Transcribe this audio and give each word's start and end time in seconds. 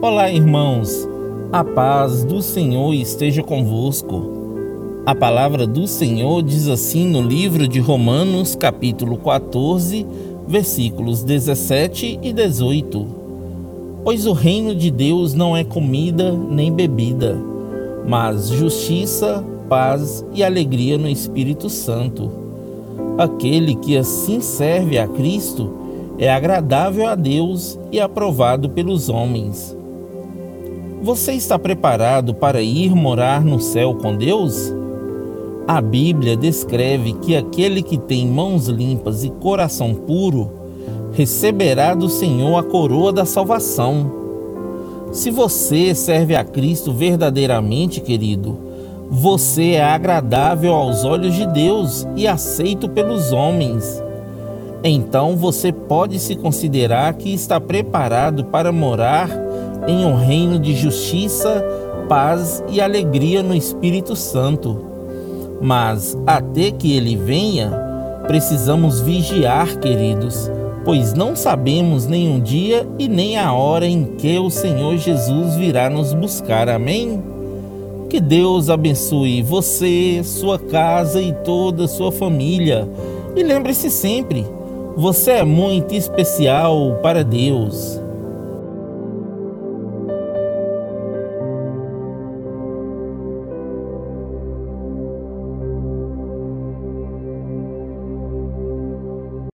Olá, 0.00 0.30
irmãos. 0.30 1.08
A 1.50 1.64
paz 1.64 2.22
do 2.22 2.40
Senhor 2.40 2.94
esteja 2.94 3.42
convosco. 3.42 5.02
A 5.04 5.12
palavra 5.12 5.66
do 5.66 5.88
Senhor 5.88 6.40
diz 6.40 6.68
assim 6.68 7.04
no 7.04 7.20
livro 7.20 7.66
de 7.66 7.80
Romanos, 7.80 8.54
capítulo 8.54 9.16
14, 9.16 10.06
versículos 10.46 11.24
17 11.24 12.20
e 12.22 12.32
18: 12.32 13.06
Pois 14.04 14.24
o 14.24 14.32
reino 14.32 14.72
de 14.72 14.88
Deus 14.88 15.34
não 15.34 15.56
é 15.56 15.64
comida 15.64 16.32
nem 16.32 16.72
bebida, 16.72 17.36
mas 18.06 18.50
justiça, 18.50 19.44
paz 19.68 20.24
e 20.32 20.44
alegria 20.44 20.96
no 20.96 21.08
Espírito 21.08 21.68
Santo. 21.68 22.30
Aquele 23.18 23.74
que 23.74 23.96
assim 23.96 24.40
serve 24.40 24.96
a 24.96 25.08
Cristo 25.08 25.74
é 26.20 26.32
agradável 26.32 27.04
a 27.08 27.16
Deus 27.16 27.76
e 27.90 27.98
aprovado 27.98 28.70
pelos 28.70 29.08
homens. 29.08 29.76
Você 31.02 31.32
está 31.32 31.56
preparado 31.56 32.34
para 32.34 32.60
ir 32.60 32.92
morar 32.92 33.44
no 33.44 33.60
céu 33.60 33.94
com 33.94 34.16
Deus? 34.16 34.74
A 35.66 35.80
Bíblia 35.80 36.36
descreve 36.36 37.12
que 37.12 37.36
aquele 37.36 37.82
que 37.82 37.96
tem 37.96 38.26
mãos 38.26 38.66
limpas 38.66 39.22
e 39.22 39.30
coração 39.30 39.94
puro 39.94 40.50
receberá 41.12 41.94
do 41.94 42.08
Senhor 42.08 42.58
a 42.58 42.64
coroa 42.64 43.12
da 43.12 43.24
salvação. 43.24 44.10
Se 45.12 45.30
você 45.30 45.94
serve 45.94 46.34
a 46.34 46.42
Cristo 46.42 46.92
verdadeiramente, 46.92 48.00
querido, 48.00 48.58
você 49.08 49.72
é 49.72 49.84
agradável 49.84 50.74
aos 50.74 51.04
olhos 51.04 51.34
de 51.34 51.46
Deus 51.46 52.08
e 52.16 52.26
aceito 52.26 52.88
pelos 52.88 53.32
homens. 53.32 54.02
Então 54.82 55.36
você 55.36 55.72
pode 55.72 56.18
se 56.18 56.34
considerar 56.34 57.14
que 57.14 57.32
está 57.32 57.60
preparado 57.60 58.44
para 58.44 58.72
morar 58.72 59.30
em 59.88 60.04
um 60.04 60.14
reino 60.14 60.58
de 60.58 60.76
justiça, 60.76 61.64
paz 62.08 62.62
e 62.68 62.80
alegria 62.80 63.42
no 63.42 63.54
Espírito 63.54 64.14
Santo. 64.14 64.84
Mas 65.60 66.16
até 66.26 66.70
que 66.70 66.96
ele 66.96 67.16
venha, 67.16 67.70
precisamos 68.26 69.00
vigiar, 69.00 69.78
queridos, 69.78 70.50
pois 70.84 71.14
não 71.14 71.34
sabemos 71.34 72.06
nem 72.06 72.36
o 72.36 72.40
dia 72.40 72.86
e 72.98 73.08
nem 73.08 73.38
a 73.38 73.52
hora 73.52 73.86
em 73.86 74.04
que 74.04 74.38
o 74.38 74.50
Senhor 74.50 74.96
Jesus 74.98 75.56
virá 75.56 75.90
nos 75.90 76.12
buscar. 76.12 76.68
Amém? 76.68 77.22
Que 78.08 78.20
Deus 78.20 78.70
abençoe 78.70 79.42
você, 79.42 80.22
sua 80.22 80.58
casa 80.58 81.20
e 81.20 81.32
toda 81.44 81.84
a 81.84 81.88
sua 81.88 82.12
família. 82.12 82.88
E 83.36 83.42
lembre-se 83.42 83.90
sempre, 83.90 84.46
você 84.96 85.32
é 85.32 85.44
muito 85.44 85.94
especial 85.94 86.98
para 87.02 87.22
Deus. 87.22 88.00